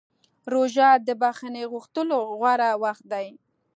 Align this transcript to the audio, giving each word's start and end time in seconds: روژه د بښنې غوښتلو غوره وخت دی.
روژه 0.53 0.89
د 1.07 1.09
بښنې 1.21 1.63
غوښتلو 1.71 2.19
غوره 2.39 2.69
وخت 2.83 3.03
دی. 3.13 3.27